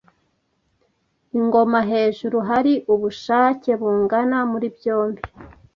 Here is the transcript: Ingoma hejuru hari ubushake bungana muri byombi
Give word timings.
Ingoma 1.37 1.79
hejuru 1.91 2.37
hari 2.49 2.73
ubushake 2.93 3.69
bungana 3.79 4.37
muri 4.51 4.67
byombi 4.75 5.21